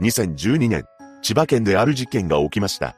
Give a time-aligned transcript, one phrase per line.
[0.00, 0.84] 2012年、
[1.22, 2.96] 千葉県である事件が起きました。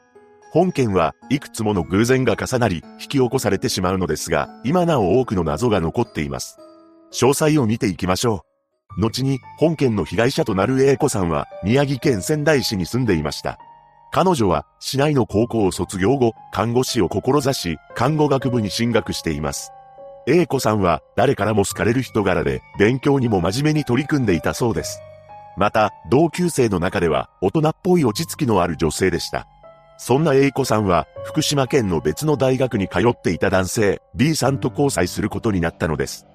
[0.53, 6.59] 本件はいくつもの偶然が重なり引き起こされてしまうのですが、今なお多くの謎が残っています。
[7.13, 8.45] 詳細を見ていきましょ
[8.99, 9.01] う。
[9.01, 13.59] 後に本件の被害者となる A 子さんは宮城県仙台市に住んでいました。
[14.13, 19.73] 彼女は市内の高校を卒業後、看護師を志し、看護学部に進学しています。
[20.29, 25.01] A 子さんは誰からも好かれる人柄で、勉強にも真面目に取り組んでいたそうです。
[25.57, 29.47] また、同級生の中では大人っぽい落ち着きのある女性でした。
[29.99, 36.27] そんな A 子さんは、福島県の別の大学に通っていた男性、B さんと交際することになったのです。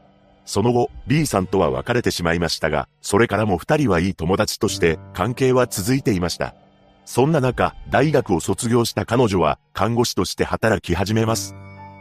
[0.46, 6.56] その後、B さんとは別れてしまいましたが、それからも二人はいい友達として関係は続いていました。
[7.04, 11.54] そんな中、大学を卒業した彼女は看護師として働き始めます。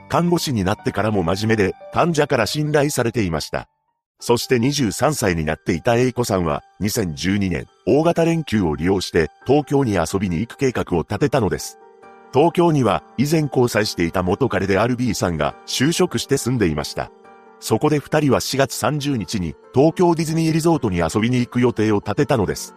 [0.09, 3.69] 看護師になってからも真面目で、患者から信頼されていました。
[4.19, 11.79] そして23歳になっていた A 子さんは、2012年、大型連休を利用して東京に遊びに行く計画を立てたのです。
[12.33, 17.11] 東京には以前交際していた元彼である B さんが就職して住んでいました。
[17.61, 22.75] そこで二人は4月30日に東京ディズニーリゾートに遊びに行く予定を立てたのです。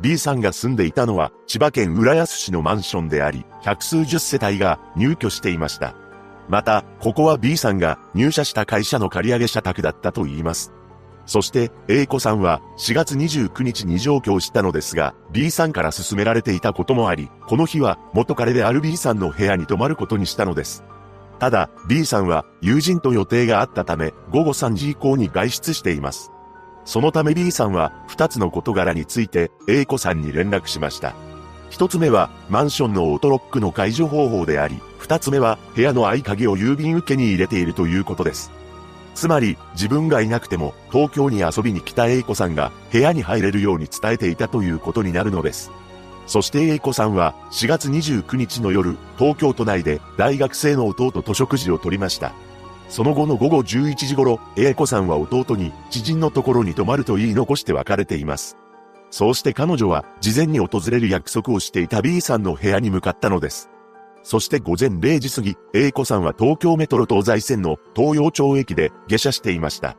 [0.00, 5.94] B さんが住んでいたのは千葉県浦安市のマンションであり、百数十世帯が入居していました。
[6.48, 10.72] また、ここは B さんが入社した会社の借り上げ社宅だったと言います。
[11.26, 20.84] そして、A 子さんは4月29日に上京したのですが、B さんから勧められていたこともあり、この日は元彼である B さんの部屋に泊まることにしたのです。
[21.40, 26.30] ただ、B さんは友人と予定があったため、午後3時以降に外出しています。
[26.84, 31.14] そのため B さんは二つの事柄について A 子さんに連絡しました。
[31.68, 38.50] 一つ目はマンションのオートロックの解除方法であり、二つ目は部屋の合鍵を郵便受けに入れているということです。
[39.14, 45.70] つまり自分がいなくても東京に遊びに来た A 子さんが部屋に入れるように伝えていたということになるのです。
[46.26, 52.32] そして A 子さんは4月29日の夜、東京都内で大学生の弟と食事をとりました。
[52.88, 58.56] その後の午後11時頃、A 子さんは弟に知人のところに泊まると言い残して別れています。
[59.12, 63.70] そうして彼女は事前に訪れる約束をしていた B さんの部屋に向かったのです。
[64.26, 69.96] そして午前0時過ぎ、A 子さんは東京メトロ東西線の東洋町駅で下車していました。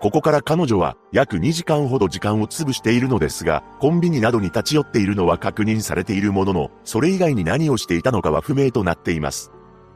[0.00, 9.52] ここから彼女は約2時間ほど時間を潰しているのですが、コンビニなどに立ち寄っているのは確認されているものの、それ以外に何をしていたのかは不明となっています。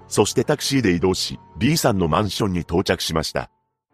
[0.08, 3.50] そしてタクシーで移動し、B さんのマンションに到着しました。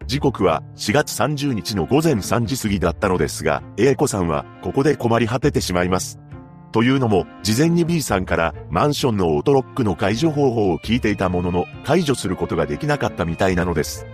[0.09, 6.19] 時刻は4月30日の午前3時過ぎだったのですが、A 子さんはここで困り果ててしまいます。
[6.77, 14.05] というのも、事前に B さんからマンションのオートロックの解除方法を聞いていたものの、解除することができなかったみたいなのです。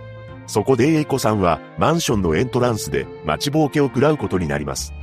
[0.47, 4.93] そこで A 子さんはマンションのエントランスで待ちぼうけを食らうことになります。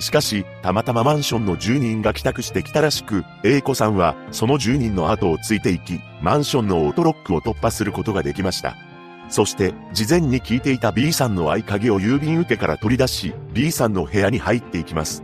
[0.00, 8.74] しかし、たまたまマンションの住人が帰宅してきたらしく、A 子さんはその住人の後をついていき、マンションのオートロックを突破することができました。
[9.28, 15.22] そして、事前に聞いていた B さんの合鍵を郵便受けから取り出し、B さんの部屋に入っていきます。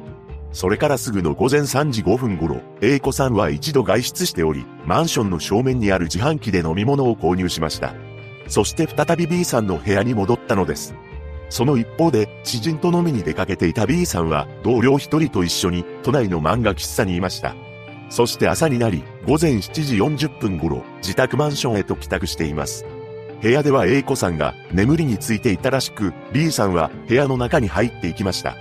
[0.52, 7.94] それからすぐの午前3時5分頃、A 子さんは一度外出しており、マンションの正面にある自販機で飲み物を購入しました。
[8.48, 10.94] そして再び B さんの部屋に戻ったのです。
[11.50, 17.54] その一方で、知人と飲みに出かけていた B さんは、同僚一人と一緒に、都内の漫画喫茶にいました。
[18.08, 22.86] そして朝になり、午前7時40分頃、自宅マンションへと帰宅しています。
[23.40, 28.56] 部屋では A 子さんが眠りについていたらしく、B さんは部屋の中に入っていきました。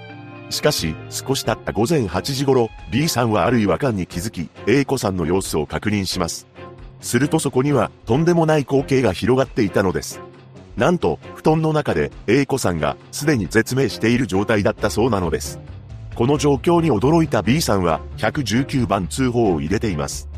[0.50, 6.48] しかし、少し経った午前8時頃、B さんはある違和感に気づき、A 子さんの様子を確認します。
[7.02, 10.22] するとそこには、とんでもない光景が広がっていたのです。
[10.76, 15.60] なんと、布団の中で A 子さんがすでに絶命している状態だったそうなのです。
[16.16, 20.30] この状況に驚いた B さんは119番通報を入れています。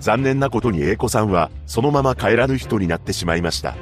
[0.00, 3.74] 残念なことに A 子さんはそのまま帰らぬ人になってしまいました。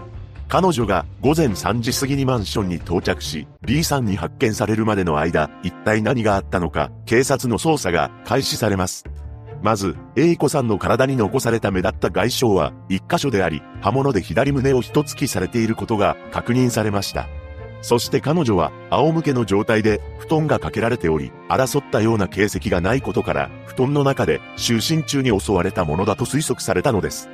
[0.48, 9.04] 彼女が午前3時過ぎにマンションに到着し、B さんに発見されるまでの間、一体何があったのか、警察の捜査が開始されます。
[9.62, 17.26] まず、A 子さんの体に残された目立った外傷は、一箇所であり、刃物で左胸を一突きされていることが確認されました。
[17.80, 27.30] そして彼女は、仰向けの状態で、布団がかけられており、争ったような形跡がないことから、布団の中で、就寝中に襲われたものだと推測されたのです。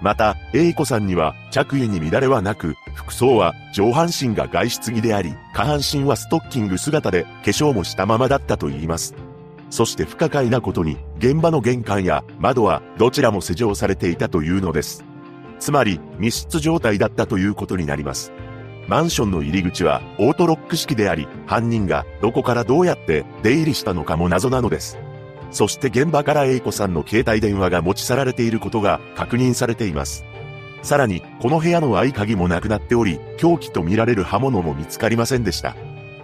[0.00, 9.14] また、A 子さんには、着衣に乱れはなく、服装は、上半身が外出着であり、下半身はストッキング姿で、化粧もしたままだったと言います。
[9.68, 15.04] そして不可解なことに、現場の玄関や窓はどちらも施錠されていたというのです。
[15.58, 18.32] つまり、密室状態だったということになります。
[18.88, 24.98] マンションの入り口はオートロック式であり、犯人がどこからどうやって出入りしたのかも謎なのです。
[25.50, 30.24] そして現場から A 子さんの携帯電話が持ち去られていることが確認されています。
[30.82, 35.76] さらに、この部屋の合鍵もなくなっており、凶器と見られる刃物も見つかりませんでした。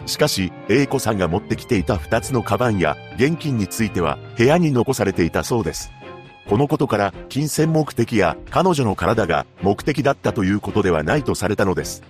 [0.07, 5.91] しかし、A 子さんが持ってきていた2つのカバンや現金については部屋に残されていたそうです。
[6.49, 12.03] このことから、金銭目的や彼女の体が目的だったということではないとされたのです。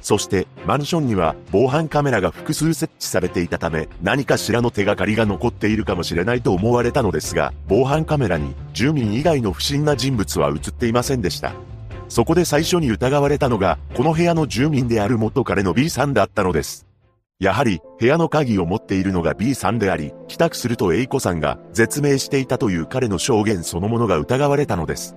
[0.00, 11.52] そして、マンションには防犯カメラが複数設置されていたため、何かしらの手がかりが残っているかもしれないと思われたのですが、防犯カメラに住民以外の不審な人物は映っていませんでした。
[12.08, 16.86] そこで最初に疑われたのが、この部屋の住民である元彼の B さんだったのです。
[17.38, 25.14] やはり、部屋の鍵を持っているのが B さんであり、帰宅すると A 子さんが絶命していたという彼の証言そのものが疑われたのです。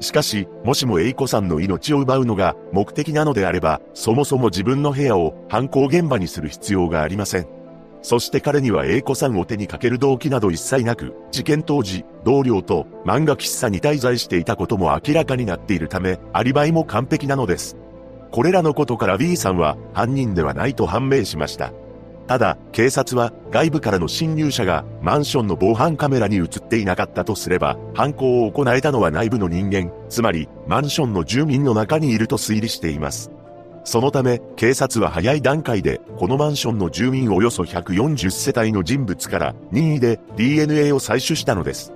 [0.00, 7.46] しかし、もしも A 子さんの命を奪うのが目的なのであれば、そもそも自分の部屋を犯行現場にする必要がありません。
[8.02, 17.76] そして彼には A 子さんを手にかける動機など一切なく、事件当時、同僚と漫画喫茶に滞在していたことも明らかになっているため、アリバイも完璧なのです。
[18.30, 21.72] これらのことから B さんは犯人ではないと判明しました。
[22.30, 33.32] ただ、警察は外部からの侵入者がマンションの防犯カメラに映っていなかったとすれば、犯行を行えたのは内部の人間、つまりマンションの住民の中にいると推理しています。
[33.82, 41.92] そのため、警察は早い段階で、このマンションの住民およそ140世帯の人物から任意で DNA を採取したのです。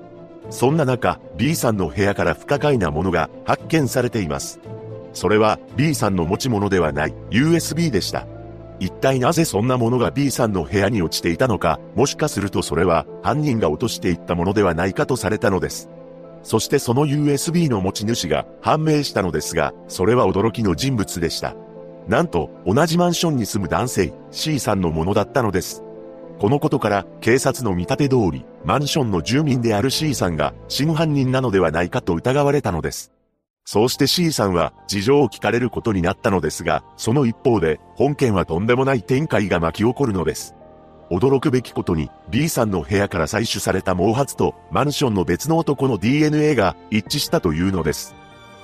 [0.50, 4.58] そんな中、B さんの部屋から不可解なものが発見されています。
[5.12, 8.26] それは B さんの持ち物ではない USB でした。
[8.80, 15.88] 一体なぜそんなものが B さんの部屋に落ちていたのか、もしかするとそれは犯人が落としていったものではないかとされたのです。
[16.42, 21.54] そしてその USB の持ち主が判明したのですが、それは驚きの人物でした。
[22.06, 25.82] なんと、同じマンションに住む男性 C さんのものだったのです。
[26.38, 33.13] このことから警察の見立て通り、マンションの住民である C さんが真犯人なのではないかと疑われたのです。
[33.64, 40.54] そうして C さんは事情を聞かれることになったのですが、その一方で本件はとんでもない展開が巻き起こるのです。
[41.10, 48.14] 驚くべきことに B さんの部屋から採取された毛髪とマンションの別の男の DNA が一致したというのです。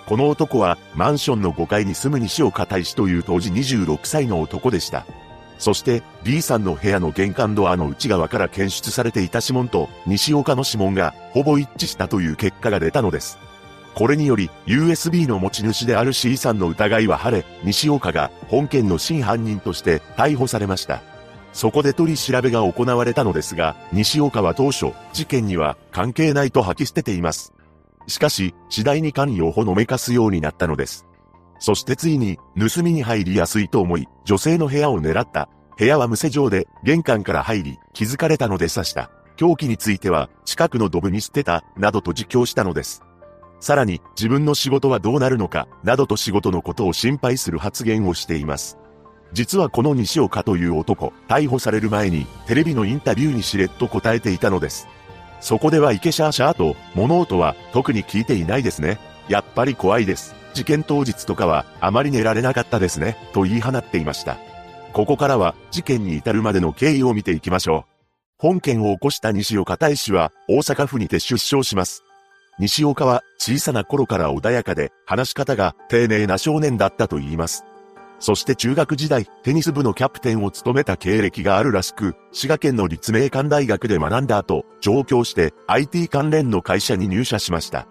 [0.07, 5.07] この男はマンションの5階に住む西岡大使という当時26歳の男でした。
[5.59, 13.39] そして B さんの部屋の玄関ドアの内側から検出されていた指紋と西岡の指紋がほぼ一致したという結果が出たのです。
[13.95, 21.03] これにより、USB の持ち主である C さんの疑いは晴れ、西岡が本件の真犯人として逮捕されました。
[21.53, 27.53] そこで取り調べが行われたのですが、西岡は当初、事件には関係ないと吐き捨てています。
[28.07, 31.07] しかし、次第に関与をほのめかすようになったのです。
[31.59, 35.49] そしてついに、盗みに入りやすいと思い、女性の部屋を狙った。
[35.77, 39.11] 部屋は無施錠で、玄関から入り、気づかれたので刺した。
[39.37, 43.03] 凶器については、近くのドブに捨てた、などと自供したのです。
[43.61, 48.79] さらに自分の仕事はどうなるのか、などと仕事のことを心配する発言をしています。
[49.33, 54.89] 実はこの西岡という男、逮捕される前にテレビのインタビューにしれっと答えていたのです。
[55.41, 58.99] そこではイケシャーシャーと物音は特に聞いていないですね。
[59.29, 60.35] やっぱり怖いです。
[60.53, 63.17] 事件当日とかはあまり寝られなかったですね。
[63.33, 64.39] と言い放っていました。
[64.93, 67.91] ここからは事件に至るまでの経緯を見ていきましょう。
[68.39, 72.05] 本件を起こした西岡大使は大阪府にて出生します。
[72.61, 77.65] 西岡は小さな頃から穏やかで話し方が丁寧な少年だったと言います。
[78.19, 87.89] そして中学時代、テニス部のキャプテンを務めた経歴があるらしく、滋賀県の立命館大学で学んだ後、上京して IT 関連の会社に入社しました。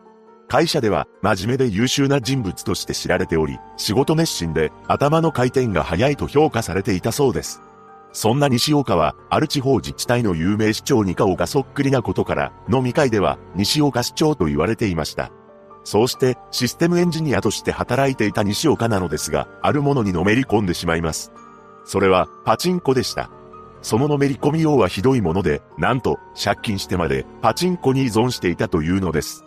[0.48, 7.64] 会社では真面目で優秀な人物として知られており、仕事熱心で頭の回転が速いと評価されていたそうです。
[8.12, 15.32] そんな西岡は、ある地方自治体の有名市長に顔がそっくりなことから、飲み会では西岡市長と言われていました。
[15.84, 21.32] そうしてシステムエンジニアとして働いていた西岡なのですが、あるものにのめり込んでしまいます。
[21.86, 23.32] それはパチンコでした。
[23.82, 29.46] そののめり込みようはひどいもので、なんと借金してまでパチンコに依存していたというのです。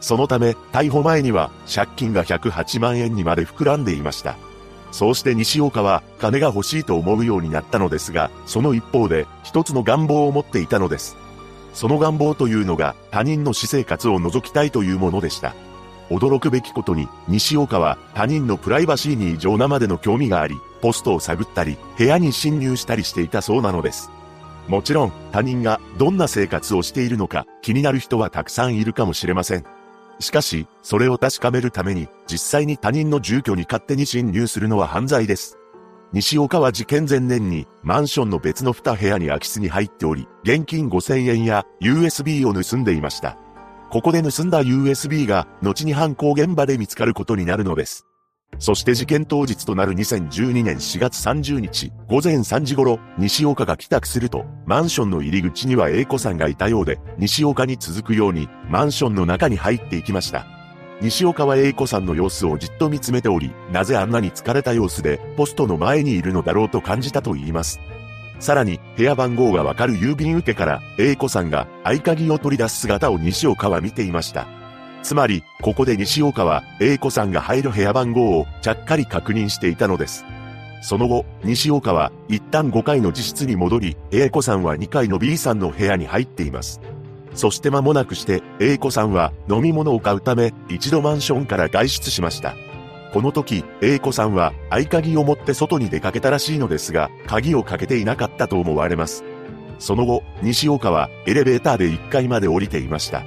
[0.00, 4.36] そのため、逮捕前には借金が108万円にまで膨らんでいました。
[4.92, 11.16] そうして西岡は金が欲しいと思うようになったのですが、その一方で一つの願望を持っていたのです。
[11.74, 15.54] その願望というのが他人の私生活を覗きたいというものでした。
[16.10, 24.10] 驚くべきことに、西岡は他人のプライバシーに異常なまでの興味があり、ポストを探ったり、部屋に侵入したりしていたそうなのです。
[24.68, 29.64] もちろん、他人がどんな生活をしているのか気になる人はたくさんいるかもしれません。
[30.22, 35.58] しかし、それを確かめるために、実際に他人の住居に勝手に侵入するのは犯罪です。
[36.12, 43.36] 西岡は事件前年にマンションの別の2部屋に空き巣に入っており、現金5000円や USB を盗んでいました。
[43.90, 48.06] ここで盗んだ USB が後に犯行現場で見つかることになるのです。
[48.58, 60.46] そして事件当日となる2012年4月30日午前3時頃、西岡が帰宅すると、マンションの入り口には A 子さんがいたようで、西岡に続くようにマンションの中に入っていきました。
[61.00, 67.80] 西岡は A 子さんの様子をじっと見つめており、なぜあんなに疲れた様子でポストの前にいるのだろうと感じたと言います。
[68.38, 74.61] さらに、部屋番号がわかる郵便受けから、A 子さんが合鍵を取り出す姿を西岡は見ていました。
[75.02, 80.24] つまり、ここで西岡は、A 子さんが入る部屋番号をちゃっかり確認していたのです。
[80.82, 86.80] その後、西岡は一旦5階の自室に戻り、A 子さんは2階の B さんの部屋に入っています。
[87.34, 92.54] そして間もなくして、A 子さんは飲み物を買うため、一度マンションから外出しました。
[93.12, 99.24] この時、A 子さんは合鍵を持って外に出かけたらしいのですが、鍵をかけていなかったと思われます。
[99.78, 103.22] その後、西岡はエレベーターで1階まで降りていました。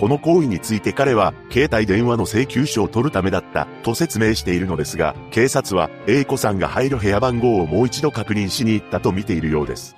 [0.00, 9.96] この行為について彼は、携帯電話の請求書を取るためだった、と説明しているのですが、警察は、A 子さんが入る部屋番号をもう一度確認しに行ったと見ているようです。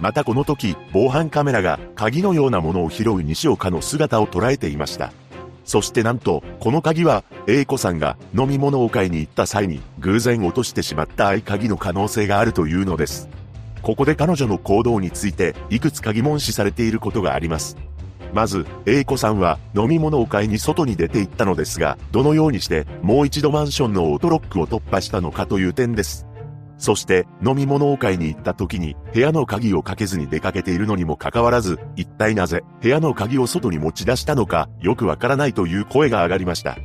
[0.00, 5.14] またこの時、防犯カメラが鍵のようなものを拾う西岡の姿を捉えていました。
[5.64, 13.30] そしてなんと、この鍵は、A 子さんが飲み物を買いに行った際に偶然落としてしまった合鍵の可能性があるというのです。
[13.80, 17.78] ここで彼女の行動について、いくつか疑問視されていることがあります。
[18.32, 26.28] まず、A 子さんは飲み物を買いに外に出て行ったのですが、どのようにしてもう一度マンションのオートロックを突破したのかという点です。
[26.78, 36.78] そして、飲み物を買いに行った時に、部屋の鍵をかけずに出かけているのにもかかわらず、一体なぜ、部屋の鍵を外に持ち出したのか、よくわからないという声が上がりました。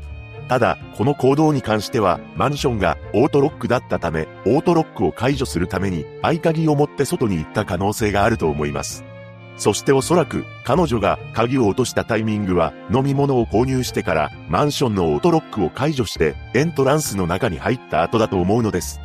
[0.50, 9.05] ただ、この行動に関しては、マンションがオートロックだったため、オートロックを解除するために、合鍵を持って外に行った可能性があると思います。
[9.57, 19.00] そしておそらく彼女が鍵を落としたタイミングは飲み物を購入してからマンションのオートロックを解除してエントランスの中に入った後だと思うのです。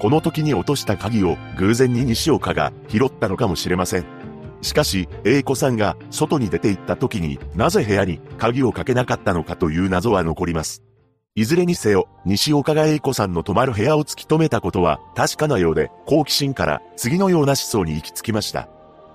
[0.00, 4.04] この時に落とした鍵を偶然に西岡が拾ったのかもしれません。
[4.60, 10.82] しかし、A 子さんが外に出て行った時になぜ部屋に鍵をかけなかったのかという謎は残ります。
[11.34, 18.68] いずれにせよ、西岡が A 子さんの泊まる部屋を突き止めたことは確かなようで、好奇心から次のような思想に行き着きました。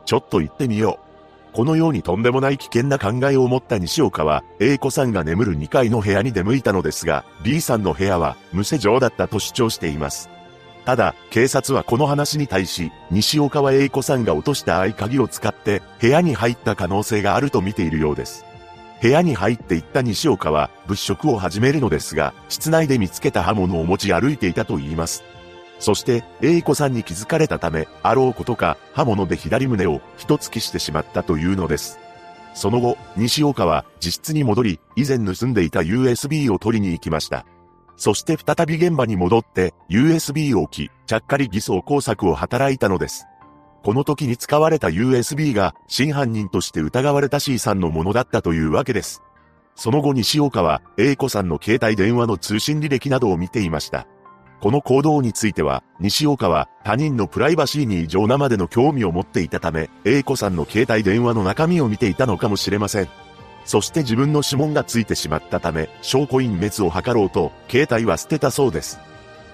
[0.05, 1.11] ちょっと行ってみよう。
[1.53, 10.29] このようにとんでもない危険な考えを持った西岡は、A 子さんが眠る2階の部屋に出向いたのですが、B さんの部屋は無施錠だったと主張しています。
[10.85, 18.45] ただ、警察はこの話に対し、西岡は A 子さんが落とした合鍵を使って部屋に入った可能性があると見ているようです。
[19.01, 25.23] 部屋に入っていった西岡は物色を始めるのですが、室内で見つけた刃物を持ち歩いていたと言います。
[25.81, 31.99] そして、A 子さんに気づかれたため、あろうことか、刃物で左胸を一突きしてしまったというのです。
[32.53, 37.47] その後、西岡は自室に戻り、以前盗んでいた USB を取りに行きました。
[37.95, 43.25] そして再び現場に戻って USB を置き、ちゃっかり偽装工作を働いたのです。
[43.83, 49.23] この時に使われた USB が真犯人として疑われた C さんのものだったというわけです。
[49.75, 54.05] その後西岡は A 子さんの携帯電話の通信履歴などを見ていました。
[54.61, 63.09] この行動については、西岡は他人のプライバシーに異常なまでの興味を持っていたため、A 子さんの携帯電話の中身を見ていたのかもしれません。
[63.65, 68.99] そして自分の指紋がついてしまったため、証拠隠滅を図ろうと、携帯は捨てたそうです。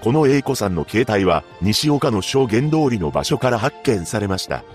[0.01, 4.65] この A 子さんの携帯は、西岡の証言通りの場所から発見されました。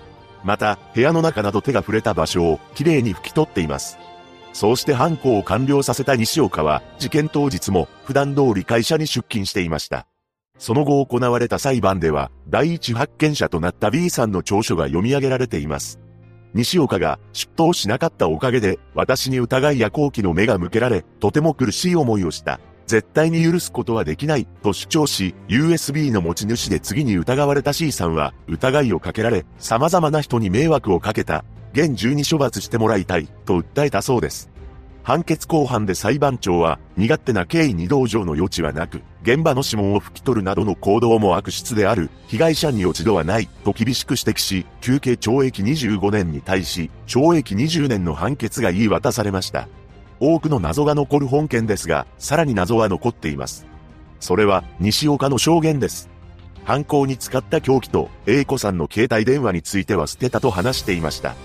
[0.43, 3.99] また、部屋の中など手が触れた場所をきれいに拭き取っています。
[4.51, 10.07] そうして犯行を完了させた西岡は、事件当日も普段通り会社に出勤していました。
[10.63, 15.99] その後行われた裁判では、第一発見者となった B さんの調書が読み上げられています。
[16.53, 22.61] 西岡が出頭しなかったおかげで、私に疑いや好奇の目が向けられ、とても苦しい思いをした。
[22.87, 31.43] 絶対に許すことはできない、と主張し、USB の持ち主で次に疑われた C さんは、疑いをかけられ、様々な人に迷惑をかけた。
[31.73, 34.49] 現住に処罰してもらいたい、と訴えたそうです。
[35.01, 49.69] 判決公判で裁判長は、身勝手な経緯に同情の余地はなく、現場の指紋を拭き取るなどの行動も悪質である、被害者に落ち度はない、と厳しく指摘し、休刑懲役25年に対し、懲役20年の判決が言い渡されました。
[50.19, 53.65] 多くの謎が残る本件ですが、さらに謎は残っています。
[54.19, 56.09] それは、西岡の証言です。
[56.65, 61.35] 犯行に使った凶器と、A 子さんの携帯電話については捨てたと話していました。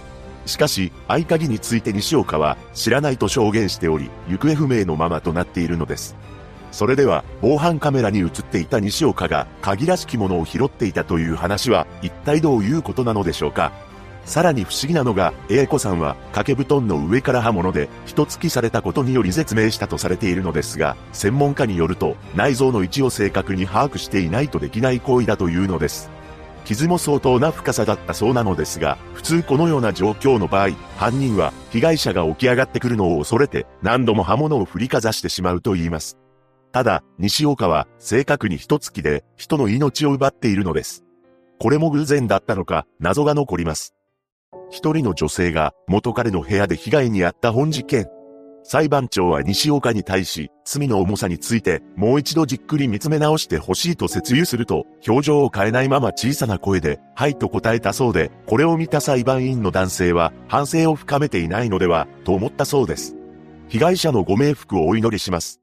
[0.47, 6.17] しかし、合鍵について西岡は知らないと証言しており、行方不明のままとなっているのです。
[6.71, 13.73] それでは、防犯カメラに映っていた西岡が鍵らしきものを拾っていたという話は、一体どういうことなのでしょうか
[14.29, 26.11] さらに不思議なのが、英子さんは掛け布団の上から刃物で一突きされたことにより絶命したとされているのですが、専門家によると内臓の位置を正確に把握していないとできない行為だというのです。
[26.67, 36.19] 傷も相当な深さだったそうなのですが、普通このような状況の場合、犯人は被害者が起き上がってくるのを恐れて何度も刃物を振りかざしてしまうと言います。
[36.73, 41.05] ただ、西岡は正確に一突きで人の命を奪っているのです。
[41.59, 43.95] これも偶然だったのか謎が残ります。
[44.71, 48.09] 一人の女性が元彼の部屋で被害に遭った本事件。
[48.71, 63.17] 裁判長は西岡に対し、罪の重さについて、もう一度じっくり見つめ直してほしいと説諭すると、表情を変えないまま小さな声で、はいと答えたそうで、これを見た裁判員の男性は、反省を深めていないのでは、と思ったそうです。
[63.69, 65.63] 被害者のご冥福をお祈りします。